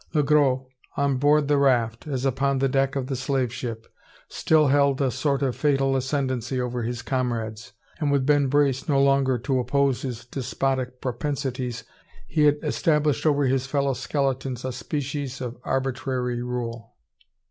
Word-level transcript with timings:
Le 0.15 0.23
Gros 0.23 0.61
on 0.97 1.17
board 1.17 1.47
the 1.47 1.59
raft, 1.59 2.07
as 2.07 2.25
upon 2.25 2.57
the 2.57 2.67
deck 2.67 2.95
of 2.95 3.05
the 3.05 3.15
slave 3.15 3.53
ship 3.53 3.85
still 4.27 4.69
held 4.69 4.99
a 4.99 5.11
sort 5.11 5.43
of 5.43 5.55
fatal 5.55 5.95
ascendency 5.95 6.59
over 6.59 6.81
his 6.81 7.03
comrades; 7.03 7.73
and 7.99 8.11
with 8.11 8.25
Ben 8.25 8.47
Brace 8.47 8.89
no 8.89 8.99
longer 8.99 9.37
to 9.37 9.59
oppose 9.59 10.01
his 10.01 10.25
despotic 10.25 11.01
propensities, 11.01 11.83
he 12.27 12.45
had 12.45 12.57
established 12.63 13.27
over 13.27 13.45
his 13.45 13.67
fellow 13.67 13.93
skeletons 13.93 14.65
a 14.65 14.71
species 14.71 15.39
of 15.39 15.59
arbitrary 15.63 16.41
rule. 16.41 16.95